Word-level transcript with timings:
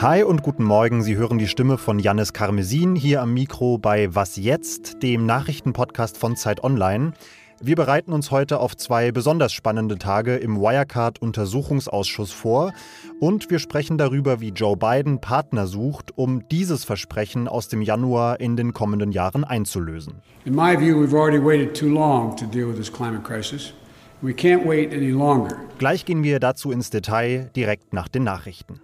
Hi 0.00 0.22
und 0.22 0.44
guten 0.44 0.62
Morgen. 0.62 1.02
Sie 1.02 1.16
hören 1.16 1.38
die 1.38 1.48
Stimme 1.48 1.76
von 1.76 1.98
Jannis 1.98 2.32
Karmesin 2.32 2.94
hier 2.94 3.20
am 3.20 3.34
Mikro 3.34 3.78
bei 3.78 4.14
Was 4.14 4.36
jetzt, 4.36 5.02
dem 5.02 5.26
Nachrichtenpodcast 5.26 6.18
von 6.18 6.36
Zeit 6.36 6.62
Online. 6.62 7.14
Wir 7.60 7.74
bereiten 7.74 8.12
uns 8.12 8.30
heute 8.30 8.60
auf 8.60 8.76
zwei 8.76 9.10
besonders 9.10 9.52
spannende 9.52 9.98
Tage 9.98 10.36
im 10.36 10.60
Wirecard-Untersuchungsausschuss 10.60 12.30
vor 12.30 12.72
und 13.18 13.50
wir 13.50 13.58
sprechen 13.58 13.98
darüber, 13.98 14.40
wie 14.40 14.50
Joe 14.50 14.76
Biden 14.76 15.20
Partner 15.20 15.66
sucht, 15.66 16.16
um 16.16 16.46
dieses 16.48 16.84
Versprechen 16.84 17.48
aus 17.48 17.66
dem 17.66 17.82
Januar 17.82 18.38
in 18.38 18.56
den 18.56 18.72
kommenden 18.74 19.10
Jahren 19.10 19.42
einzulösen. 19.42 20.22
In 20.44 20.54
my 20.54 20.78
view, 20.78 20.94
we've 21.02 21.12
already 21.12 21.44
waited 21.44 21.74
too 21.76 21.88
long 21.88 22.36
to 22.36 22.46
deal 22.46 22.68
with 22.68 22.76
this 22.76 22.92
climate 22.92 23.24
crisis. 23.24 23.74
We 24.22 24.30
can't 24.30 24.64
wait 24.64 24.92
any 24.92 25.10
longer. 25.10 25.56
Gleich 25.78 26.04
gehen 26.04 26.22
wir 26.22 26.38
dazu 26.38 26.70
ins 26.70 26.90
Detail 26.90 27.50
direkt 27.56 27.92
nach 27.92 28.06
den 28.06 28.22
Nachrichten. 28.22 28.80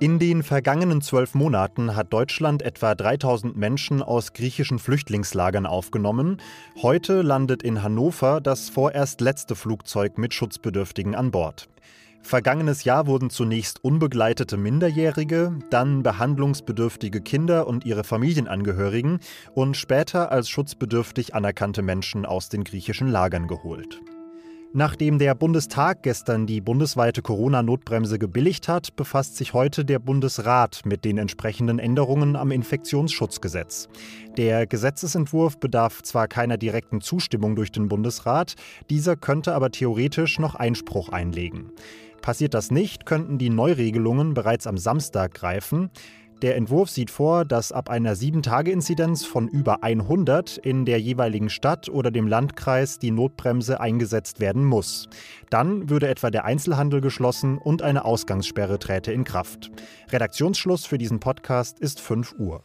In 0.00 0.20
den 0.20 0.44
vergangenen 0.44 1.00
zwölf 1.02 1.34
Monaten 1.34 1.96
hat 1.96 2.12
Deutschland 2.12 2.62
etwa 2.62 2.94
3000 2.94 3.56
Menschen 3.56 4.00
aus 4.00 4.32
griechischen 4.32 4.78
Flüchtlingslagern 4.78 5.66
aufgenommen. 5.66 6.40
Heute 6.80 7.22
landet 7.22 7.64
in 7.64 7.82
Hannover 7.82 8.40
das 8.40 8.68
vorerst 8.68 9.20
letzte 9.20 9.56
Flugzeug 9.56 10.16
mit 10.16 10.34
Schutzbedürftigen 10.34 11.16
an 11.16 11.32
Bord. 11.32 11.68
Vergangenes 12.22 12.84
Jahr 12.84 13.08
wurden 13.08 13.28
zunächst 13.28 13.82
unbegleitete 13.82 14.56
Minderjährige, 14.56 15.58
dann 15.70 16.04
behandlungsbedürftige 16.04 17.20
Kinder 17.20 17.66
und 17.66 17.84
ihre 17.84 18.04
Familienangehörigen 18.04 19.18
und 19.54 19.76
später 19.76 20.30
als 20.30 20.48
schutzbedürftig 20.48 21.34
anerkannte 21.34 21.82
Menschen 21.82 22.24
aus 22.24 22.48
den 22.48 22.62
griechischen 22.62 23.08
Lagern 23.08 23.48
geholt. 23.48 24.00
Nachdem 24.74 25.18
der 25.18 25.34
Bundestag 25.34 26.02
gestern 26.02 26.46
die 26.46 26.60
bundesweite 26.60 27.22
Corona-Notbremse 27.22 28.18
gebilligt 28.18 28.68
hat, 28.68 28.94
befasst 28.96 29.36
sich 29.36 29.54
heute 29.54 29.82
der 29.82 29.98
Bundesrat 29.98 30.82
mit 30.84 31.06
den 31.06 31.16
entsprechenden 31.16 31.78
Änderungen 31.78 32.36
am 32.36 32.50
Infektionsschutzgesetz. 32.50 33.88
Der 34.36 34.66
Gesetzesentwurf 34.66 35.58
bedarf 35.58 36.02
zwar 36.02 36.28
keiner 36.28 36.58
direkten 36.58 37.00
Zustimmung 37.00 37.56
durch 37.56 37.72
den 37.72 37.88
Bundesrat, 37.88 38.56
dieser 38.90 39.16
könnte 39.16 39.54
aber 39.54 39.70
theoretisch 39.70 40.38
noch 40.38 40.54
Einspruch 40.54 41.08
einlegen. 41.08 41.72
Passiert 42.20 42.52
das 42.52 42.70
nicht, 42.70 43.06
könnten 43.06 43.38
die 43.38 43.50
Neuregelungen 43.50 44.34
bereits 44.34 44.66
am 44.66 44.76
Samstag 44.76 45.32
greifen. 45.32 45.88
Der 46.42 46.54
Entwurf 46.54 46.88
sieht 46.88 47.10
vor, 47.10 47.44
dass 47.44 47.72
ab 47.72 47.90
einer 47.90 48.14
7-Tage-Inzidenz 48.14 49.24
von 49.24 49.48
über 49.48 49.82
100 49.82 50.56
in 50.58 50.84
der 50.84 51.00
jeweiligen 51.00 51.50
Stadt 51.50 51.88
oder 51.88 52.12
dem 52.12 52.28
Landkreis 52.28 53.00
die 53.00 53.10
Notbremse 53.10 53.80
eingesetzt 53.80 54.38
werden 54.38 54.64
muss. 54.64 55.08
Dann 55.50 55.90
würde 55.90 56.06
etwa 56.06 56.30
der 56.30 56.44
Einzelhandel 56.44 57.00
geschlossen 57.00 57.58
und 57.58 57.82
eine 57.82 58.04
Ausgangssperre 58.04 58.78
träte 58.78 59.10
in 59.10 59.24
Kraft. 59.24 59.72
Redaktionsschluss 60.10 60.86
für 60.86 60.98
diesen 60.98 61.18
Podcast 61.18 61.80
ist 61.80 62.00
5 62.00 62.36
Uhr. 62.38 62.62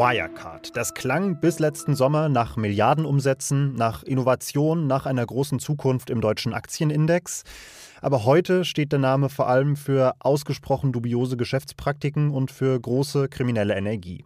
Wirecard. 0.00 0.74
Das 0.78 0.94
klang 0.94 1.40
bis 1.40 1.58
letzten 1.58 1.94
Sommer 1.94 2.30
nach 2.30 2.56
Milliardenumsätzen, 2.56 3.74
nach 3.74 4.02
Innovation, 4.02 4.86
nach 4.86 5.04
einer 5.04 5.26
großen 5.26 5.58
Zukunft 5.58 6.08
im 6.08 6.22
deutschen 6.22 6.54
Aktienindex. 6.54 7.42
Aber 8.00 8.24
heute 8.24 8.64
steht 8.64 8.92
der 8.92 8.98
Name 8.98 9.28
vor 9.28 9.46
allem 9.46 9.76
für 9.76 10.14
ausgesprochen 10.20 10.92
dubiose 10.92 11.36
Geschäftspraktiken 11.36 12.30
und 12.30 12.50
für 12.50 12.80
große 12.80 13.28
kriminelle 13.28 13.76
Energie. 13.76 14.24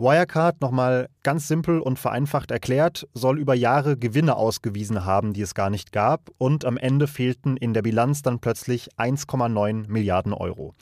Wirecard, 0.00 0.62
nochmal 0.62 1.10
ganz 1.22 1.46
simpel 1.46 1.78
und 1.78 1.98
vereinfacht 1.98 2.50
erklärt, 2.50 3.06
soll 3.12 3.38
über 3.38 3.54
Jahre 3.54 3.98
Gewinne 3.98 4.36
ausgewiesen 4.36 5.04
haben, 5.04 5.34
die 5.34 5.42
es 5.42 5.52
gar 5.52 5.68
nicht 5.68 5.92
gab, 5.92 6.30
und 6.38 6.64
am 6.64 6.78
Ende 6.78 7.06
fehlten 7.06 7.58
in 7.58 7.74
der 7.74 7.82
Bilanz 7.82 8.22
dann 8.22 8.38
plötzlich 8.38 8.88
1,9 8.96 9.88
Milliarden 9.88 10.32
Euro. 10.32 10.74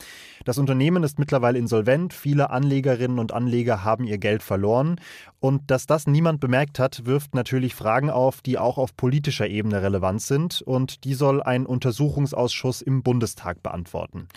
Das 0.45 0.57
Unternehmen 0.57 1.03
ist 1.03 1.19
mittlerweile 1.19 1.59
insolvent, 1.59 2.15
viele 2.15 2.51
Anlegerinnen 2.51 3.19
und 3.19 3.33
Anleger 3.33 3.83
haben 3.83 4.05
ihr 4.05 4.19
Geld 4.19 4.45
verloren, 4.45 5.01
und 5.41 5.69
dass 5.69 5.87
das 5.87 6.07
niemand 6.07 6.39
bemerkt 6.39 6.79
hat, 6.79 7.05
wirft 7.05 7.35
natürlich 7.35 7.75
Fragen 7.75 8.11
auf, 8.11 8.41
die 8.41 8.57
auch 8.57 8.79
auf 8.79 8.97
politischer 8.97 9.49
Ebene 9.49 9.83
relevant 9.83 10.23
sind, 10.23 10.63
und 10.63 11.03
die 11.03 11.15
soll 11.15 11.43
ein 11.43 11.67
Untersuchungsausschuss 11.67 12.83
im 12.83 13.03
Bundestag 13.03 13.65
beantworten. 13.65 14.29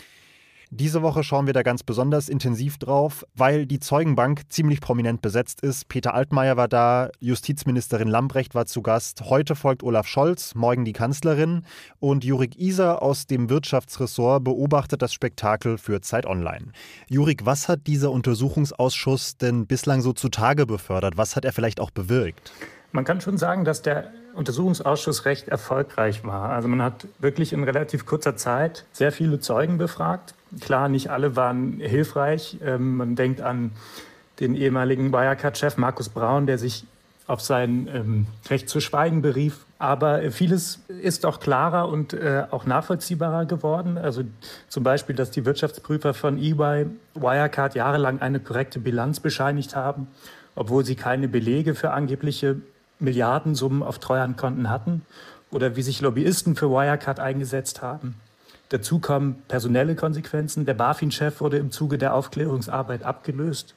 Diese 0.74 1.02
Woche 1.02 1.22
schauen 1.22 1.48
wir 1.48 1.54
da 1.54 1.64
ganz 1.64 1.84
besonders 1.84 2.30
intensiv 2.30 2.78
drauf, 2.78 3.26
weil 3.36 3.66
die 3.66 3.82
Zeugenbank 3.82 4.44
ziemlich 4.48 4.80
prominent 4.80 5.22
besetzt 5.22 5.60
ist. 5.64 5.90
Peter 5.90 6.14
Altmaier 6.14 6.56
war 6.56 6.70
da, 6.70 7.10
Justizministerin 7.20 8.08
Lambrecht 8.08 8.56
war 8.56 8.66
zu 8.66 8.82
Gast. 8.82 9.24
Heute 9.26 9.56
folgt 9.56 9.84
Olaf 9.84 10.08
Scholz, 10.08 10.56
morgen 10.56 10.86
die 10.86 10.94
Kanzlerin. 10.94 11.66
Und 12.00 12.24
Jurik 12.24 12.58
Iser 12.58 13.02
aus 13.02 13.28
dem 13.28 13.50
Wirtschaftsressort 13.50 14.46
beobachtet 14.46 15.02
das 15.02 15.12
Spektakel 15.12 15.78
für 15.78 16.00
Zeit 16.00 16.26
Online. 16.26 16.68
Jurik, 17.10 17.46
was 17.46 17.68
hat 17.68 17.86
dieser 17.86 18.10
Untersuchungsausschuss 18.12 19.36
denn 19.36 19.68
bislang 19.68 20.00
so 20.00 20.14
zutage 20.14 20.66
befördert? 20.66 21.18
Was 21.18 21.36
hat 21.36 21.44
er 21.44 21.52
vielleicht 21.52 21.82
auch 21.82 21.92
bewirkt? 21.92 22.54
Man 22.94 23.04
kann 23.04 23.20
schon 23.20 23.38
sagen, 23.38 23.66
dass 23.66 23.82
der 23.82 24.14
Untersuchungsausschuss 24.36 25.26
recht 25.26 25.50
erfolgreich 25.50 26.24
war. 26.24 26.52
Also 26.52 26.70
man 26.70 26.82
hat 26.82 27.08
wirklich 27.20 27.52
in 27.52 27.66
relativ 27.66 28.06
kurzer 28.06 28.38
Zeit 28.38 28.86
sehr 28.94 29.12
viele 29.12 29.42
Zeugen 29.42 29.78
befragt. 29.78 30.34
Klar, 30.60 30.90
nicht 30.90 31.10
alle 31.10 31.36
waren 31.36 31.80
hilfreich. 31.80 32.58
Ähm, 32.64 32.98
man 32.98 33.16
denkt 33.16 33.42
an 33.42 33.72
den 34.40 34.56
ehemaligen 34.56 35.14
Wirecard-Chef 35.14 35.78
Markus 35.78 36.10
Braun, 36.10 36.46
der 36.46 36.58
sich 36.58 36.86
auf 37.28 37.40
sein 37.40 37.88
ähm, 37.94 38.28
Recht 38.50 38.68
zu 38.68 38.82
schweigen 38.82 39.22
berief. 39.22 39.66
Aber 39.80 40.32
vieles 40.32 40.80
ist 40.88 41.26
auch 41.26 41.40
klarer 41.40 41.88
und 41.88 42.14
äh, 42.14 42.44
auch 42.52 42.66
nachvollziehbarer 42.66 43.46
geworden. 43.46 43.98
Also 43.98 44.24
zum 44.68 44.84
Beispiel, 44.84 45.16
dass 45.16 45.32
die 45.32 45.46
Wirtschaftsprüfer 45.46 46.14
von 46.14 46.38
EY 46.38 46.88
Wirecard 47.16 47.76
jahrelang 47.76 48.20
eine 48.20 48.40
korrekte 48.40 48.80
Bilanz 48.80 49.22
bescheinigt 49.22 49.76
haben, 49.76 50.08
obwohl 50.56 50.84
sie 50.84 50.96
keine 50.96 51.28
Belege 51.30 51.74
für 51.74 51.92
angebliche 51.92 52.58
Milliardensummen 53.00 53.82
auf 53.82 54.00
Treuhandkonten 54.00 54.70
hatten 54.70 55.04
oder 55.52 55.76
wie 55.76 55.82
sich 55.82 56.02
Lobbyisten 56.02 56.56
für 56.56 56.70
Wirecard 56.70 57.20
eingesetzt 57.20 57.82
haben. 57.82 58.16
Dazu 58.72 59.00
kommen 59.00 59.44
personelle 59.50 59.96
Konsequenzen. 59.96 60.66
Der 60.66 60.74
BaFin-Chef 60.74 61.42
wurde 61.42 61.58
im 61.58 61.72
Zuge 61.72 61.98
der 61.98 62.14
Aufklärungsarbeit 62.14 63.04
abgelöst 63.04 63.76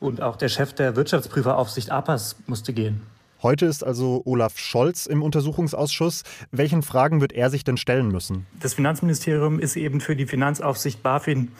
und 0.00 0.20
auch 0.20 0.34
der 0.34 0.48
Chef 0.48 0.72
der 0.72 0.96
Wirtschaftsprüferaufsicht 0.96 1.92
APAS 1.92 2.34
musste 2.48 2.72
gehen. 2.72 3.00
Heute 3.44 3.66
ist 3.66 3.84
also 3.84 4.22
Olaf 4.24 4.56
Scholz 4.56 5.04
im 5.04 5.20
Untersuchungsausschuss. 5.22 6.22
Welchen 6.50 6.82
Fragen 6.82 7.20
wird 7.20 7.34
er 7.34 7.50
sich 7.50 7.62
denn 7.62 7.76
stellen 7.76 8.08
müssen? 8.08 8.46
Das 8.58 8.72
Finanzministerium 8.72 9.60
ist 9.60 9.76
eben 9.76 10.00
für 10.00 10.16
die 10.16 10.24
Finanzaufsicht 10.24 11.02
BaFin 11.02 11.52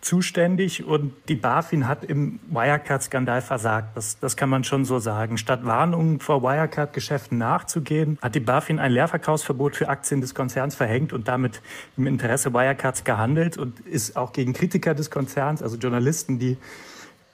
zuständig 0.00 0.84
und 0.84 1.12
die 1.26 1.34
BaFin 1.34 1.88
hat 1.88 2.04
im 2.04 2.38
Wirecard-Skandal 2.48 3.42
versagt. 3.42 3.96
Das, 3.96 4.20
das 4.20 4.36
kann 4.36 4.50
man 4.50 4.62
schon 4.62 4.84
so 4.84 5.00
sagen. 5.00 5.36
Statt 5.36 5.64
Warnungen 5.64 6.20
vor 6.20 6.44
Wirecard-Geschäften 6.44 7.38
nachzugehen, 7.38 8.18
hat 8.22 8.36
die 8.36 8.40
BaFin 8.40 8.78
ein 8.78 8.92
Leerverkaufsverbot 8.92 9.74
für 9.74 9.88
Aktien 9.88 10.20
des 10.20 10.36
Konzerns 10.36 10.76
verhängt 10.76 11.12
und 11.12 11.26
damit 11.26 11.60
im 11.96 12.06
Interesse 12.06 12.54
Wirecards 12.54 13.02
gehandelt 13.02 13.58
und 13.58 13.80
ist 13.80 14.16
auch 14.16 14.32
gegen 14.32 14.52
Kritiker 14.52 14.94
des 14.94 15.10
Konzerns, 15.10 15.60
also 15.60 15.76
Journalisten, 15.76 16.38
die 16.38 16.56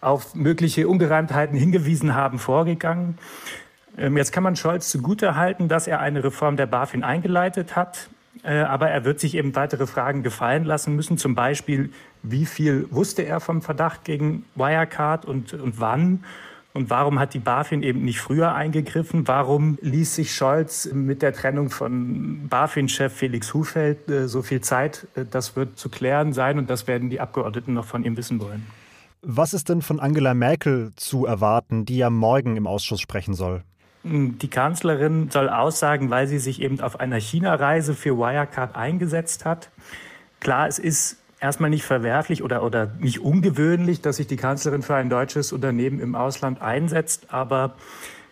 auf 0.01 0.35
mögliche 0.35 0.89
Ungereimtheiten 0.89 1.59
hingewiesen 1.59 2.15
haben, 2.15 2.39
vorgegangen. 2.39 3.19
Ähm, 3.99 4.17
jetzt 4.17 4.33
kann 4.33 4.43
man 4.43 4.57
Scholz 4.57 4.91
zugutehalten, 4.91 5.69
dass 5.69 5.87
er 5.87 6.01
eine 6.01 6.23
Reform 6.23 6.57
der 6.57 6.67
BaFin 6.67 7.03
eingeleitet 7.03 7.77
hat. 7.77 8.09
Äh, 8.45 8.61
aber 8.61 8.89
er 8.89 9.05
wird 9.05 9.21
sich 9.21 9.35
eben 9.35 9.57
weitere 9.57 9.87
Fragen 9.87 10.23
gefallen 10.23 10.65
lassen 10.65 10.95
müssen. 10.95 11.19
Zum 11.19 11.35
Beispiel, 11.35 11.91
wie 12.23 12.47
viel 12.47 12.87
wusste 12.91 13.23
er 13.23 13.41
vom 13.41 13.63
Verdacht 13.63 14.05
gegen 14.05 14.45
Wirecard 14.55 15.25
und, 15.25 15.53
und 15.55 15.81
wann? 15.81 16.25
Und 16.75 16.91
warum 16.91 17.19
hat 17.19 17.35
die 17.35 17.41
BaFin 17.41 17.83
eben 17.83 18.05
nicht 18.05 18.21
früher 18.21 18.55
eingegriffen? 18.55 19.27
Warum 19.27 19.79
ließ 19.81 20.15
sich 20.15 20.35
Scholz 20.35 20.89
mit 20.93 21.23
der 21.23 21.33
Trennung 21.33 21.71
von 21.71 22.47
BaFin-Chef 22.49 23.13
Felix 23.13 23.53
Hufeld 23.53 24.09
äh, 24.09 24.29
so 24.29 24.43
viel 24.43 24.61
Zeit? 24.61 25.09
Äh, 25.17 25.25
das 25.29 25.57
wird 25.57 25.79
zu 25.79 25.89
klären 25.89 26.33
sein 26.33 26.59
und 26.59 26.71
das 26.71 26.87
werden 26.87 27.11
die 27.11 27.21
Abgeordneten 27.21 27.75
noch 27.75 27.87
von 27.87 28.05
ihm 28.05 28.17
wissen 28.17 28.41
wollen. 28.41 28.65
Was 29.23 29.53
ist 29.53 29.69
denn 29.69 29.83
von 29.83 29.99
Angela 29.99 30.35
Merkel 30.35 30.93
zu 30.95 31.27
erwarten, 31.27 31.85
die 31.85 31.97
ja 31.97 32.11
morgen 32.11 32.57
im 32.57 32.69
Ausschuss 32.69 33.01
sprechen 33.01 33.35
soll? 33.35 33.65
Die 34.05 34.49
Kanzlerin 34.49 35.31
soll 35.31 35.49
aussagen, 35.49 36.11
weil 36.11 36.27
sie 36.27 36.39
sich 36.39 36.63
eben 36.63 36.81
auf 36.81 37.01
einer 37.01 37.19
China-Reise 37.19 37.95
für 37.95 38.17
Wirecard 38.17 38.77
eingesetzt 38.77 39.45
hat. 39.45 39.71
Klar, 40.41 40.69
es 40.69 40.79
ist 40.79 41.19
erstmal 41.41 41.71
nicht 41.71 41.85
verwerflich 41.85 42.43
oder, 42.43 42.63
oder 42.63 42.93
nicht 42.99 43.21
ungewöhnlich, 43.21 44.01
dass 44.01 44.17
sich 44.17 44.27
die 44.27 44.37
Kanzlerin 44.37 44.83
für 44.83 44.95
ein 44.95 45.11
deutsches 45.11 45.53
Unternehmen 45.53 46.01
im 46.01 46.15
Ausland 46.15 46.61
einsetzt, 46.63 47.27
aber 47.29 47.75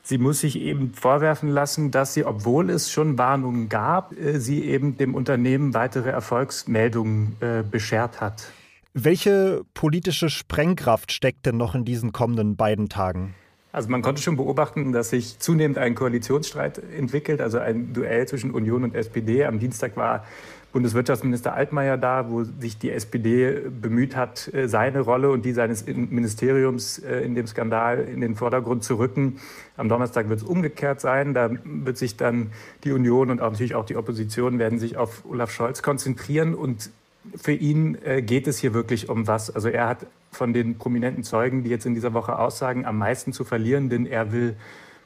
sie 0.03 0.19
muss 0.19 0.41
sich 0.41 0.59
eben 0.59 0.93
vorwerfen 0.95 1.49
lassen, 1.49 1.91
dass 1.91 2.15
sie, 2.15 2.25
obwohl 2.25 2.71
es 2.71 2.91
schon 2.91 3.19
Warnungen 3.19 3.69
gab, 3.69 4.13
äh, 4.13 4.39
sie 4.39 4.65
eben 4.65 4.97
dem 4.97 5.15
Unternehmen 5.15 5.75
weitere 5.75 6.11
Erfolgsmeldungen 6.11 7.37
äh, 7.41 7.63
beschert 7.69 8.21
hat. 8.21 8.49
Welche 8.95 9.63
politische 9.75 10.31
Sprengkraft 10.31 11.13
steckt 11.13 11.45
denn 11.45 11.59
noch 11.59 11.75
in 11.75 11.85
diesen 11.85 12.13
kommenden 12.13 12.57
beiden 12.57 12.89
Tagen? 12.89 13.35
Also 13.77 13.91
man 13.91 14.01
konnte 14.01 14.23
schon 14.23 14.39
beobachten, 14.39 14.93
dass 14.93 15.11
sich 15.11 15.39
zunehmend 15.39 15.77
ein 15.77 15.95
Koalitionsstreit 15.95 16.81
entwickelt, 16.97 17.43
also 17.43 17.59
ein 17.59 17.93
Duell 17.93 18.27
zwischen 18.27 18.53
Union 18.53 18.85
und 18.85 18.95
SPD. 18.95 19.45
Am 19.45 19.59
Dienstag 19.59 19.99
war 19.99 20.25
Bundeswirtschaftsminister 20.73 21.53
Altmaier 21.53 21.99
da, 21.99 22.31
wo 22.31 22.43
sich 22.45 22.79
die 22.79 22.91
SPD 22.91 23.65
bemüht 23.69 24.17
hat, 24.17 24.51
äh, 24.55 24.67
seine 24.67 25.01
Rolle 25.01 25.31
und 25.31 25.45
die 25.45 25.53
seines 25.53 25.85
Ministeriums 25.85 27.01
äh, 27.01 27.19
in 27.19 27.35
dem 27.35 27.47
Skandal 27.47 27.99
in 27.99 28.23
den 28.23 28.35
Vordergrund 28.35 28.83
zu 28.83 28.95
rücken. 28.95 29.41
Am 29.77 29.91
Donnerstag 29.91 30.31
wird 30.31 30.41
es 30.41 30.47
umgekehrt 30.47 31.03
sein. 31.03 31.35
Da 31.35 31.51
wird 31.63 31.99
sich 31.99 32.17
dann 32.17 32.53
die 32.83 32.93
Union 32.93 33.31
und 33.31 33.43
auch 33.43 33.51
natürlich 33.51 33.75
auch 33.75 33.85
die 33.85 33.97
Opposition 33.97 34.59
werden 34.59 34.79
sich 34.79 34.97
auf 34.97 35.23
Olaf 35.29 35.51
Scholz 35.51 35.83
konzentrieren. 35.83 36.55
Und 36.55 36.89
für 37.35 37.53
ihn 37.53 37.99
äh, 38.05 38.23
geht 38.23 38.47
es 38.47 38.59
hier 38.59 38.75
wirklich 38.75 39.09
um 39.09 39.27
was. 39.27 39.51
Also 39.51 39.69
er 39.69 39.89
hat 39.89 40.07
von 40.31 40.53
den 40.53 40.79
prominenten 40.79 41.25
Zeugen, 41.25 41.65
die 41.65 41.71
jetzt 41.71 41.87
in 41.87 41.95
dieser 41.95 42.15
Woche 42.15 42.39
aussagen, 42.39 42.85
am 42.85 42.99
meisten 42.99 43.33
zu 43.33 43.45
verlieren, 43.45 43.89
denn 43.89 44.07
er 44.07 44.33
will 44.33 44.57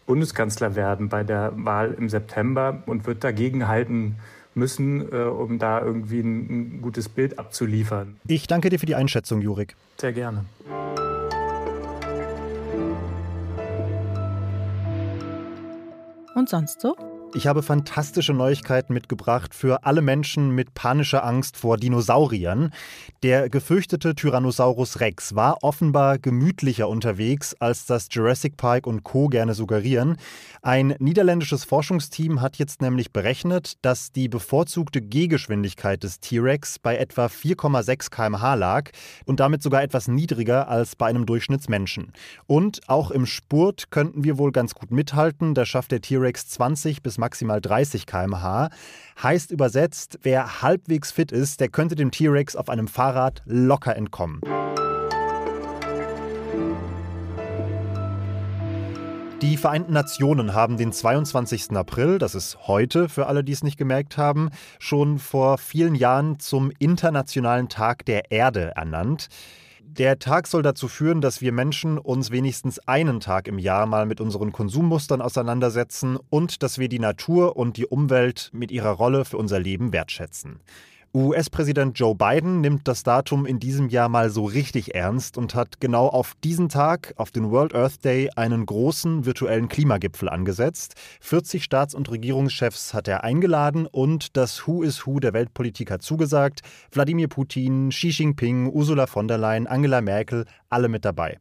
Bundeskanzler 0.06 0.74
werden 0.74 1.08
bei 1.08 1.22
der 1.22 1.52
Wahl 1.56 1.94
im 1.96 2.08
September 2.08 2.82
und 2.86 3.06
wird 3.06 3.22
dagegen 3.22 3.68
halten 3.68 4.16
müssen, 4.54 5.12
äh, 5.12 5.16
um 5.16 5.58
da 5.58 5.80
irgendwie 5.80 6.20
ein, 6.20 6.78
ein 6.78 6.82
gutes 6.82 7.08
Bild 7.08 7.38
abzuliefern. 7.38 8.16
Ich 8.26 8.46
danke 8.46 8.70
dir 8.70 8.78
für 8.78 8.86
die 8.86 8.96
Einschätzung, 8.96 9.40
Jurik. 9.40 9.76
Sehr 9.98 10.12
gerne. 10.12 10.44
Und 16.34 16.48
sonst 16.48 16.80
so? 16.80 16.96
Ich 17.32 17.46
habe 17.46 17.62
fantastische 17.62 18.32
Neuigkeiten 18.32 18.92
mitgebracht 18.92 19.54
für 19.54 19.84
alle 19.84 20.02
Menschen 20.02 20.50
mit 20.50 20.74
panischer 20.74 21.24
Angst 21.24 21.56
vor 21.56 21.76
Dinosauriern. 21.76 22.72
Der 23.22 23.48
gefürchtete 23.48 24.16
Tyrannosaurus 24.16 24.98
Rex 24.98 25.36
war 25.36 25.62
offenbar 25.62 26.18
gemütlicher 26.18 26.88
unterwegs, 26.88 27.54
als 27.60 27.86
das 27.86 28.08
Jurassic 28.10 28.56
Park 28.56 28.88
und 28.88 29.04
Co. 29.04 29.28
gerne 29.28 29.54
suggerieren. 29.54 30.16
Ein 30.62 30.96
niederländisches 30.98 31.64
Forschungsteam 31.64 32.40
hat 32.40 32.56
jetzt 32.56 32.82
nämlich 32.82 33.12
berechnet, 33.12 33.74
dass 33.82 34.10
die 34.10 34.28
bevorzugte 34.28 35.00
Gehgeschwindigkeit 35.00 36.02
des 36.02 36.18
T-Rex 36.18 36.80
bei 36.80 36.96
etwa 36.96 37.26
4,6 37.26 38.10
km/h 38.10 38.54
lag 38.54 38.90
und 39.24 39.38
damit 39.38 39.62
sogar 39.62 39.84
etwas 39.84 40.08
niedriger 40.08 40.68
als 40.68 40.96
bei 40.96 41.06
einem 41.06 41.26
Durchschnittsmenschen. 41.26 42.12
Und 42.48 42.80
auch 42.88 43.12
im 43.12 43.24
Spurt 43.24 43.92
könnten 43.92 44.24
wir 44.24 44.36
wohl 44.36 44.50
ganz 44.50 44.74
gut 44.74 44.90
mithalten. 44.90 45.54
Da 45.54 45.64
schafft 45.64 45.92
der 45.92 46.00
T-Rex 46.00 46.48
20 46.48 47.04
bis 47.04 47.19
maximal 47.20 47.60
30 47.60 48.06
km/h. 48.06 48.70
Heißt 49.22 49.52
übersetzt, 49.52 50.18
wer 50.22 50.62
halbwegs 50.62 51.12
fit 51.12 51.30
ist, 51.30 51.60
der 51.60 51.68
könnte 51.68 51.94
dem 51.94 52.10
T-Rex 52.10 52.56
auf 52.56 52.68
einem 52.68 52.88
Fahrrad 52.88 53.42
locker 53.44 53.94
entkommen. 53.94 54.40
Die 59.42 59.56
Vereinten 59.56 59.94
Nationen 59.94 60.52
haben 60.52 60.76
den 60.76 60.92
22. 60.92 61.70
April, 61.72 62.18
das 62.18 62.34
ist 62.34 62.66
heute 62.66 63.08
für 63.08 63.26
alle, 63.26 63.42
die 63.42 63.52
es 63.52 63.62
nicht 63.62 63.78
gemerkt 63.78 64.18
haben, 64.18 64.50
schon 64.78 65.18
vor 65.18 65.56
vielen 65.56 65.94
Jahren 65.94 66.38
zum 66.38 66.70
Internationalen 66.78 67.70
Tag 67.70 68.04
der 68.04 68.30
Erde 68.30 68.72
ernannt. 68.76 69.28
Der 69.98 70.20
Tag 70.20 70.46
soll 70.46 70.62
dazu 70.62 70.86
führen, 70.86 71.20
dass 71.20 71.40
wir 71.40 71.50
Menschen 71.50 71.98
uns 71.98 72.30
wenigstens 72.30 72.78
einen 72.86 73.18
Tag 73.18 73.48
im 73.48 73.58
Jahr 73.58 73.86
mal 73.86 74.06
mit 74.06 74.20
unseren 74.20 74.52
Konsummustern 74.52 75.20
auseinandersetzen 75.20 76.16
und 76.30 76.62
dass 76.62 76.78
wir 76.78 76.88
die 76.88 77.00
Natur 77.00 77.56
und 77.56 77.76
die 77.76 77.86
Umwelt 77.86 78.50
mit 78.52 78.70
ihrer 78.70 78.90
Rolle 78.90 79.24
für 79.24 79.36
unser 79.36 79.58
Leben 79.58 79.92
wertschätzen. 79.92 80.60
US-Präsident 81.12 81.98
Joe 81.98 82.14
Biden 82.14 82.60
nimmt 82.60 82.86
das 82.86 83.02
Datum 83.02 83.44
in 83.44 83.58
diesem 83.58 83.88
Jahr 83.88 84.08
mal 84.08 84.30
so 84.30 84.44
richtig 84.44 84.94
ernst 84.94 85.36
und 85.36 85.56
hat 85.56 85.80
genau 85.80 86.06
auf 86.06 86.34
diesen 86.44 86.68
Tag, 86.68 87.14
auf 87.16 87.32
den 87.32 87.50
World 87.50 87.74
Earth 87.74 88.04
Day, 88.04 88.30
einen 88.36 88.64
großen 88.64 89.26
virtuellen 89.26 89.66
Klimagipfel 89.66 90.28
angesetzt. 90.28 90.94
40 91.20 91.64
Staats- 91.64 91.96
und 91.96 92.08
Regierungschefs 92.12 92.94
hat 92.94 93.08
er 93.08 93.24
eingeladen 93.24 93.86
und 93.86 94.36
das 94.36 94.68
Who 94.68 94.84
is 94.84 95.04
Who 95.04 95.18
der 95.18 95.32
Weltpolitik 95.32 95.90
hat 95.90 96.02
zugesagt. 96.02 96.60
Wladimir 96.92 97.26
Putin, 97.26 97.88
Xi 97.88 98.10
Jinping, 98.10 98.70
Ursula 98.70 99.08
von 99.08 99.26
der 99.26 99.38
Leyen, 99.38 99.66
Angela 99.66 100.02
Merkel, 100.02 100.44
alle 100.68 100.88
mit 100.88 101.04
dabei. 101.04 101.38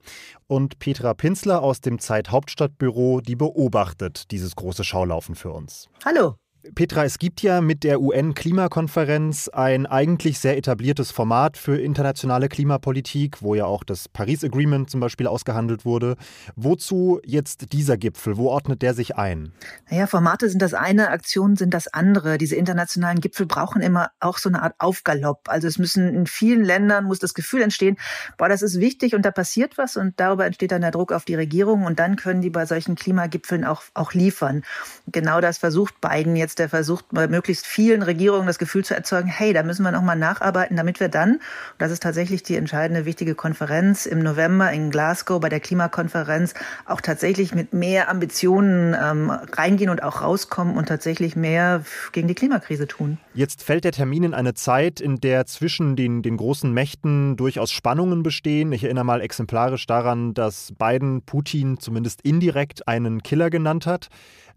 Und 0.47 0.79
Petra 0.79 1.13
Pinzler 1.13 1.61
aus 1.61 1.79
dem 1.79 1.99
Zeit-Hauptstadtbüro, 1.99 3.21
die 3.21 3.35
beobachtet 3.35 4.31
dieses 4.31 4.55
große 4.55 4.83
Schaulaufen 4.83 5.35
für 5.35 5.51
uns. 5.51 5.89
Hallo. 6.03 6.37
Petra, 6.75 7.05
es 7.05 7.19
gibt 7.19 7.41
ja 7.41 7.61
mit 7.61 7.85
der 7.85 8.01
UN-Klimakonferenz 8.01 9.47
ein 9.47 9.85
eigentlich 9.85 10.39
sehr 10.39 10.57
etabliertes 10.57 11.09
Format 11.09 11.55
für 11.55 11.79
internationale 11.79 12.49
Klimapolitik, 12.49 13.41
wo 13.41 13.55
ja 13.55 13.63
auch 13.63 13.85
das 13.85 14.09
Paris 14.09 14.43
Agreement 14.43 14.89
zum 14.89 14.99
Beispiel 14.99 15.25
ausgehandelt 15.27 15.85
wurde. 15.85 16.17
Wozu 16.57 17.21
jetzt 17.23 17.71
dieser 17.71 17.95
Gipfel? 17.95 18.35
Wo 18.35 18.49
ordnet 18.49 18.81
der 18.81 18.93
sich 18.93 19.15
ein? 19.15 19.53
Naja, 19.89 20.05
Formate 20.05 20.49
sind 20.49 20.61
das 20.61 20.73
eine, 20.73 21.11
Aktionen 21.11 21.55
sind 21.55 21.73
das 21.73 21.87
andere. 21.87 22.37
Diese 22.37 22.57
internationalen 22.57 23.21
Gipfel 23.21 23.45
brauchen 23.45 23.81
immer 23.81 24.11
auch 24.19 24.37
so 24.37 24.49
eine 24.49 24.61
Art 24.61 24.75
Aufgalopp. 24.79 25.47
Also 25.47 25.65
es 25.65 25.79
müssen 25.79 26.13
in 26.13 26.27
vielen 26.27 26.65
Ländern 26.65 27.05
muss 27.05 27.19
das 27.19 27.33
Gefühl 27.33 27.61
entstehen, 27.61 27.97
boah, 28.37 28.49
das 28.49 28.63
ist 28.63 28.81
wichtig 28.81 29.15
und 29.15 29.21
da 29.21 29.31
passiert 29.31 29.77
was 29.77 29.95
und 29.95 30.19
darüber 30.19 30.45
entsteht 30.45 30.73
dann 30.73 30.81
der 30.81 30.91
Druck 30.91 31.13
auf 31.13 31.23
die 31.23 31.35
Regierung 31.35 31.85
und 31.85 31.99
dann 31.99 32.17
können 32.17 32.41
die 32.41 32.49
bei 32.49 32.65
solchen 32.65 32.95
Klimagipfeln 32.95 33.63
auch, 33.63 33.83
auch 33.93 34.11
liefern. 34.11 34.63
Genau 35.07 35.39
das 35.39 35.57
versucht 35.57 36.01
Biden 36.01 36.35
jetzt 36.35 36.48
der 36.55 36.69
versucht, 36.69 37.05
bei 37.11 37.27
möglichst 37.27 37.65
vielen 37.65 38.01
Regierungen 38.01 38.47
das 38.47 38.59
Gefühl 38.59 38.83
zu 38.83 38.95
erzeugen, 38.95 39.27
hey, 39.27 39.53
da 39.53 39.63
müssen 39.63 39.83
wir 39.83 39.91
noch 39.91 40.01
mal 40.01 40.15
nacharbeiten, 40.15 40.77
damit 40.77 40.99
wir 40.99 41.09
dann, 41.09 41.39
das 41.77 41.91
ist 41.91 42.03
tatsächlich 42.03 42.43
die 42.43 42.55
entscheidende 42.55 43.05
wichtige 43.05 43.35
Konferenz 43.35 44.05
im 44.05 44.19
November 44.19 44.71
in 44.71 44.91
Glasgow 44.91 45.39
bei 45.39 45.49
der 45.49 45.59
Klimakonferenz, 45.59 46.53
auch 46.85 47.01
tatsächlich 47.01 47.53
mit 47.53 47.73
mehr 47.73 48.09
Ambitionen 48.09 48.95
ähm, 48.99 49.29
reingehen 49.29 49.89
und 49.89 50.03
auch 50.03 50.21
rauskommen 50.21 50.77
und 50.77 50.87
tatsächlich 50.87 51.35
mehr 51.35 51.83
gegen 52.11 52.27
die 52.27 52.35
Klimakrise 52.35 52.87
tun. 52.87 53.17
Jetzt 53.33 53.63
fällt 53.63 53.83
der 53.83 53.91
Termin 53.91 54.23
in 54.23 54.33
eine 54.33 54.53
Zeit, 54.53 54.99
in 54.99 55.19
der 55.19 55.45
zwischen 55.45 55.95
den, 55.95 56.21
den 56.21 56.37
großen 56.37 56.73
Mächten 56.73 57.37
durchaus 57.37 57.71
Spannungen 57.71 58.23
bestehen. 58.23 58.71
Ich 58.71 58.83
erinnere 58.83 59.05
mal 59.05 59.21
exemplarisch 59.21 59.85
daran, 59.85 60.33
dass 60.33 60.73
Biden 60.77 61.21
Putin 61.21 61.79
zumindest 61.79 62.21
indirekt 62.21 62.87
einen 62.87 63.23
Killer 63.23 63.49
genannt 63.49 63.85
hat. 63.85 64.09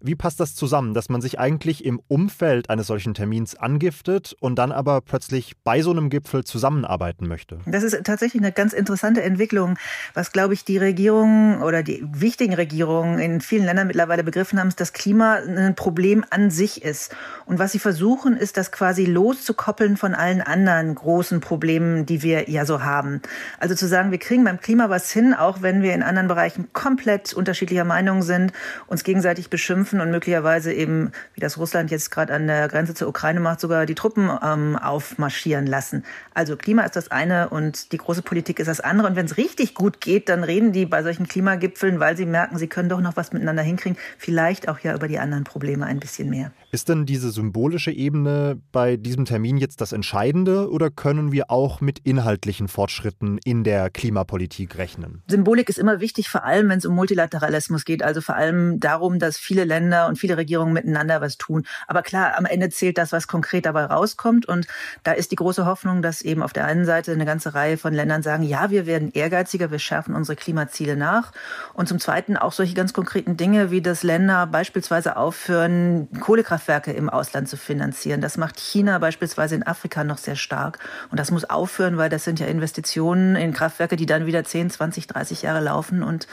Wie 0.04 0.16
passt 0.16 0.40
das 0.40 0.56
zusammen, 0.56 0.94
dass 0.94 1.08
man 1.08 1.20
sich 1.20 1.38
eigentlich 1.38 1.84
im 1.84 2.00
Umfeld 2.08 2.70
eines 2.70 2.88
solchen 2.88 3.14
Termins 3.14 3.54
angiftet 3.54 4.34
und 4.40 4.56
dann 4.56 4.72
aber 4.72 5.00
plötzlich 5.00 5.52
bei 5.62 5.80
so 5.80 5.92
einem 5.92 6.10
Gipfel 6.10 6.42
zusammenarbeiten 6.42 7.28
möchte? 7.28 7.60
Das 7.66 7.84
ist 7.84 7.96
tatsächlich 8.02 8.42
eine 8.42 8.50
ganz 8.50 8.72
interessante 8.72 9.22
Entwicklung, 9.22 9.78
was, 10.12 10.32
glaube 10.32 10.54
ich, 10.54 10.64
die 10.64 10.76
Regierungen 10.76 11.62
oder 11.62 11.84
die 11.84 12.02
wichtigen 12.10 12.54
Regierungen 12.54 13.20
in 13.20 13.40
vielen 13.40 13.64
Ländern 13.64 13.86
mittlerweile 13.86 14.24
begriffen 14.24 14.58
haben, 14.58 14.66
ist, 14.66 14.80
dass 14.80 14.92
Klima 14.92 15.34
ein 15.36 15.76
Problem 15.76 16.24
an 16.30 16.50
sich 16.50 16.82
ist. 16.82 17.14
Und 17.46 17.60
was 17.60 17.70
sie 17.70 17.78
versuchen, 17.78 18.36
ist, 18.36 18.56
das 18.56 18.72
quasi 18.72 19.04
loszukoppeln 19.04 19.96
von 19.96 20.14
allen 20.14 20.40
anderen 20.40 20.96
großen 20.96 21.38
Problemen, 21.38 22.06
die 22.06 22.22
wir 22.22 22.50
ja 22.50 22.66
so 22.66 22.82
haben. 22.82 23.22
Also 23.60 23.76
zu 23.76 23.86
sagen, 23.86 24.10
wir 24.10 24.18
kriegen 24.18 24.42
beim 24.42 24.60
Klima 24.60 24.90
was 24.90 25.12
hin, 25.12 25.32
auch 25.32 25.62
wenn 25.62 25.80
wir 25.80 25.94
in 25.94 26.02
anderen 26.02 26.26
Bereichen 26.26 26.72
komplett 26.72 27.32
unterschiedlicher 27.34 27.84
Meinung 27.84 28.22
sind, 28.22 28.52
uns 28.88 29.04
gegenseitig 29.04 29.48
beschimpfen 29.48 29.91
kämpfen 29.92 30.00
und 30.00 30.10
möglicherweise 30.10 30.72
eben, 30.72 31.12
wie 31.34 31.40
das 31.40 31.58
Russland 31.58 31.90
jetzt 31.90 32.10
gerade 32.10 32.32
an 32.34 32.46
der 32.46 32.68
Grenze 32.68 32.94
zur 32.94 33.08
Ukraine 33.08 33.40
macht, 33.40 33.60
sogar 33.60 33.86
die 33.86 33.94
Truppen 33.94 34.30
ähm, 34.42 34.76
aufmarschieren 34.76 35.66
lassen. 35.66 36.04
Also 36.34 36.56
Klima 36.56 36.82
ist 36.82 36.96
das 36.96 37.10
eine 37.10 37.50
und 37.50 37.92
die 37.92 37.98
große 37.98 38.22
Politik 38.22 38.58
ist 38.58 38.68
das 38.68 38.80
andere. 38.80 39.08
Und 39.08 39.16
wenn 39.16 39.26
es 39.26 39.36
richtig 39.36 39.74
gut 39.74 40.00
geht, 40.00 40.28
dann 40.28 40.44
reden 40.44 40.72
die 40.72 40.86
bei 40.86 41.02
solchen 41.02 41.28
Klimagipfeln, 41.28 42.00
weil 42.00 42.16
sie 42.16 42.26
merken, 42.26 42.58
sie 42.58 42.68
können 42.68 42.88
doch 42.88 43.00
noch 43.00 43.16
was 43.16 43.32
miteinander 43.32 43.62
hinkriegen, 43.62 43.98
vielleicht 44.18 44.68
auch 44.68 44.78
ja 44.80 44.94
über 44.94 45.08
die 45.08 45.18
anderen 45.18 45.44
Probleme 45.44 45.86
ein 45.86 46.00
bisschen 46.00 46.30
mehr. 46.30 46.52
Ist 46.70 46.88
denn 46.88 47.04
diese 47.04 47.30
symbolische 47.30 47.90
Ebene 47.90 48.58
bei 48.72 48.96
diesem 48.96 49.26
Termin 49.26 49.58
jetzt 49.58 49.82
das 49.82 49.92
Entscheidende 49.92 50.70
oder 50.70 50.90
können 50.90 51.30
wir 51.30 51.50
auch 51.50 51.82
mit 51.82 51.98
inhaltlichen 51.98 52.66
Fortschritten 52.66 53.38
in 53.44 53.62
der 53.62 53.90
Klimapolitik 53.90 54.78
rechnen? 54.78 55.20
Symbolik 55.28 55.68
ist 55.68 55.78
immer 55.78 56.00
wichtig, 56.00 56.30
vor 56.30 56.44
allem 56.44 56.70
wenn 56.70 56.78
es 56.78 56.86
um 56.86 56.94
Multilateralismus 56.94 57.84
geht, 57.84 58.02
also 58.02 58.22
vor 58.22 58.36
allem 58.36 58.80
darum, 58.80 59.18
dass 59.18 59.36
viele 59.36 59.64
Länder 59.64 59.81
und 59.90 60.18
viele 60.18 60.36
Regierungen 60.36 60.72
miteinander 60.72 61.20
was 61.20 61.36
tun. 61.36 61.66
Aber 61.86 62.02
klar, 62.02 62.38
am 62.38 62.46
Ende 62.46 62.70
zählt 62.70 62.96
das, 62.96 63.12
was 63.12 63.28
konkret 63.28 63.66
dabei 63.66 63.84
rauskommt 63.84 64.46
und 64.46 64.66
da 65.04 65.12
ist 65.12 65.30
die 65.30 65.36
große 65.36 65.66
Hoffnung, 65.66 66.00
dass 66.00 66.22
eben 66.22 66.42
auf 66.42 66.52
der 66.52 66.64
einen 66.64 66.84
Seite 66.84 67.12
eine 67.12 67.26
ganze 67.26 67.54
Reihe 67.54 67.76
von 67.76 67.92
Ländern 67.92 68.22
sagen, 68.22 68.44
ja, 68.44 68.70
wir 68.70 68.86
werden 68.86 69.10
ehrgeiziger, 69.12 69.70
wir 69.70 69.78
schärfen 69.78 70.14
unsere 70.14 70.36
Klimaziele 70.36 70.96
nach 70.96 71.32
und 71.74 71.88
zum 71.88 71.98
Zweiten 71.98 72.36
auch 72.38 72.52
solche 72.52 72.74
ganz 72.74 72.94
konkreten 72.94 73.36
Dinge, 73.36 73.70
wie 73.70 73.82
dass 73.82 74.02
Länder 74.02 74.46
beispielsweise 74.46 75.16
aufhören, 75.16 76.08
Kohlekraft 76.20 76.62
Kraftwerke 76.62 76.92
im 76.92 77.10
Ausland 77.10 77.48
zu 77.48 77.56
finanzieren. 77.56 78.20
Das 78.20 78.36
macht 78.36 78.60
China 78.60 78.98
beispielsweise 78.98 79.56
in 79.56 79.66
Afrika 79.66 80.04
noch 80.04 80.18
sehr 80.18 80.36
stark. 80.36 80.78
Und 81.10 81.18
das 81.18 81.32
muss 81.32 81.44
aufhören, 81.44 81.96
weil 81.96 82.08
das 82.08 82.22
sind 82.22 82.38
ja 82.38 82.46
Investitionen 82.46 83.34
in 83.34 83.52
Kraftwerke, 83.52 83.96
die 83.96 84.06
dann 84.06 84.26
wieder 84.26 84.44
10, 84.44 84.70
20, 84.70 85.08
30 85.08 85.42
Jahre 85.42 85.60
laufen 85.60 86.02
und 86.04 86.28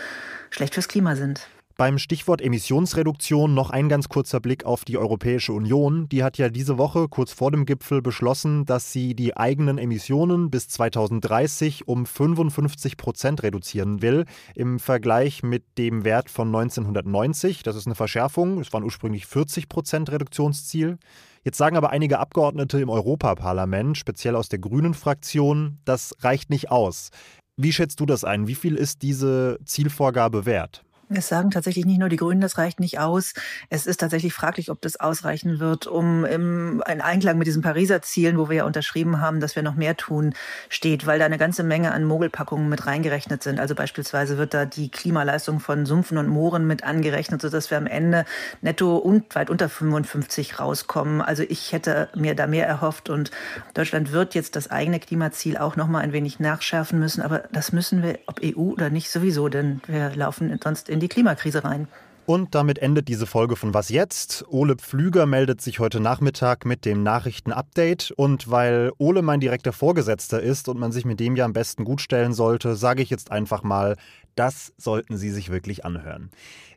schlecht 0.52 0.76
fürs 0.76 0.88
Klima 0.88 1.16
sind. 1.16 1.48
Beim 1.80 1.98
Stichwort 1.98 2.42
Emissionsreduktion 2.42 3.54
noch 3.54 3.70
ein 3.70 3.88
ganz 3.88 4.10
kurzer 4.10 4.42
Blick 4.42 4.66
auf 4.66 4.84
die 4.84 4.98
Europäische 4.98 5.54
Union. 5.54 6.10
Die 6.10 6.26
hat 6.26 6.38
ja 6.38 6.50
diese 6.50 6.78
Woche 6.78 7.08
kurz 7.08 7.32
vor 7.32 7.52
dem 7.52 7.66
Gipfel 7.66 8.02
beschlossen, 8.02 8.66
dass 8.66 8.92
sie 8.92 9.16
die 9.16 9.38
eigenen 9.38 9.78
Emissionen 9.78 10.52
bis 10.52 10.68
2030 10.68 11.88
um 11.88 12.06
55 12.06 12.98
Prozent 12.98 13.44
reduzieren 13.44 14.02
will 14.02 14.26
im 14.56 14.80
Vergleich 14.80 15.42
mit 15.42 15.64
dem 15.78 16.04
Wert 16.04 16.30
von 16.30 16.50
1990. 16.50 17.64
Das 17.64 17.78
ist 17.78 17.86
eine 17.86 17.96
Verschärfung. 17.96 18.60
Es 18.60 18.74
waren 18.74 18.84
ursprünglich 18.84 19.26
40 19.26 19.70
Prozent 19.70 20.12
Reduktionsziel. 20.12 20.98
Jetzt 21.46 21.58
sagen 21.58 21.78
aber 21.78 21.92
einige 21.92 22.20
Abgeordnete 22.20 22.82
im 22.82 22.90
Europaparlament, 22.90 23.98
speziell 23.98 24.36
aus 24.36 24.50
der 24.50 24.60
Grünen 24.60 24.96
Fraktion, 24.96 25.80
das 25.86 26.14
reicht 26.20 26.50
nicht 26.50 26.72
aus. 26.72 27.12
Wie 27.56 27.72
schätzt 27.72 28.02
du 28.02 28.06
das 28.06 28.26
ein? 28.26 28.48
Wie 28.48 28.56
viel 28.56 28.76
ist 28.76 29.02
diese 29.02 29.60
Zielvorgabe 29.64 30.46
wert? 30.46 30.84
Es 31.12 31.28
sagen 31.28 31.50
tatsächlich 31.50 31.86
nicht 31.88 31.98
nur 32.00 32.10
die 32.10 32.18
Grünen, 32.18 32.40
das 32.40 32.60
reicht 32.60 32.80
nicht 32.80 33.00
aus. 33.00 33.34
Es 33.70 33.88
ist 33.88 34.00
tatsächlich 34.00 34.32
fraglich, 34.32 34.70
ob 34.70 34.80
das 34.82 35.00
ausreichen 35.00 35.60
wird, 35.60 35.88
um 35.88 36.24
im 36.24 36.84
in 36.88 37.02
Einklang 37.02 37.40
mit 37.40 37.48
diesen 37.48 37.64
Pariser 37.64 38.04
Zielen, 38.04 38.38
wo 38.38 38.48
wir 38.48 38.58
ja 38.58 38.66
unterschrieben 38.66 39.20
haben, 39.20 39.40
dass 39.40 39.56
wir 39.56 39.64
noch 39.64 39.74
mehr 39.74 39.98
tun, 39.98 40.36
steht, 40.70 41.08
weil 41.08 41.18
da 41.18 41.26
eine 41.26 41.40
ganze 41.40 41.64
Menge 41.64 41.94
an 41.94 42.04
Mogelpackungen 42.04 42.70
mit 42.70 42.86
reingerechnet 42.86 43.42
sind. 43.42 43.60
Also 43.60 43.74
beispielsweise 43.74 44.38
wird 44.38 44.54
da 44.54 44.66
die 44.66 44.90
Klimaleistung 44.90 45.60
von 45.60 45.88
Sumpfen 45.88 46.20
und 46.20 46.28
Mooren 46.28 46.68
mit 46.68 46.84
angerechnet, 46.84 47.42
sodass 47.42 47.72
wir 47.72 47.80
am 47.80 47.88
Ende 47.88 48.26
netto 48.62 48.98
und 48.98 49.34
weit 49.34 49.50
unter 49.50 49.68
55 49.68 50.60
rauskommen. 50.60 51.22
Also 51.22 51.42
ich 51.42 51.72
hätte 51.72 52.10
mir 52.16 52.36
da 52.36 52.46
mehr 52.46 52.68
erhofft 52.68 53.10
und 53.10 53.32
Deutschland 53.74 54.12
wird 54.12 54.36
jetzt 54.36 54.56
das 54.56 54.70
eigene 54.70 55.00
Klimaziel 55.00 55.58
auch 55.58 55.76
noch 55.76 55.88
mal 55.88 56.02
ein 56.02 56.14
wenig 56.14 56.40
nachschärfen 56.40 57.00
müssen. 57.00 57.24
Aber 57.24 57.46
das 57.52 57.72
müssen 57.72 58.04
wir, 58.04 58.20
ob 58.28 58.42
EU 58.44 58.74
oder 58.74 58.92
nicht, 58.92 59.10
sowieso, 59.10 59.50
denn 59.50 59.82
wir 59.88 60.16
laufen 60.16 60.58
sonst 60.64 60.88
in 60.88 60.99
in 61.00 61.02
die 61.02 61.08
Klimakrise 61.08 61.64
rein. 61.64 61.88
Und 62.26 62.54
damit 62.54 62.78
endet 62.78 63.08
diese 63.08 63.26
Folge 63.26 63.56
von 63.56 63.74
Was 63.74 63.90
jetzt? 63.90 64.46
Ole 64.50 64.76
Pflüger 64.76 65.26
meldet 65.26 65.62
sich 65.62 65.80
heute 65.80 66.00
Nachmittag 66.00 66.64
mit 66.64 66.86
dem 66.86 67.02
Nachrichtenupdate. 67.02 68.12
Und 68.12 68.52
weil 68.52 68.92
Ole 69.00 69.24
mein 69.24 69.40
direkter 69.40 69.74
Vorgesetzter 69.74 70.40
ist 70.40 70.70
und 70.70 70.78
man 70.78 70.92
sich 70.92 71.06
mit 71.06 71.20
dem 71.20 71.36
ja 71.36 71.46
am 71.46 71.54
besten 71.54 71.86
gut 71.86 72.02
stellen 72.02 72.34
sollte, 72.34 72.76
sage 72.76 73.02
ich 73.02 73.10
jetzt 73.10 73.32
einfach 73.32 73.64
mal, 73.64 73.96
das 74.36 74.74
sollten 74.78 75.18
Sie 75.18 75.32
sich 75.32 75.50
wirklich 75.50 75.86
anhören. 75.86 76.30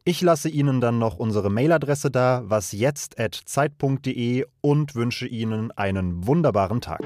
Ich 0.04 0.22
lasse 0.22 0.48
Ihnen 0.48 0.80
dann 0.80 0.98
noch 0.98 1.18
unsere 1.18 1.50
Mailadresse 1.50 2.10
da, 2.10 2.44
wasjetzt.zeit.de 2.46 4.46
und 4.62 4.94
wünsche 4.94 5.26
Ihnen 5.26 5.70
einen 5.72 6.26
wunderbaren 6.26 6.80
Tag. 6.80 7.02